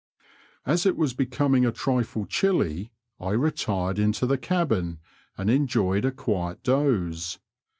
[0.65, 4.97] As it was becomiDg a trifle chilly, I retired into the cabin
[5.37, 7.37] and enjoyed a quiet doze.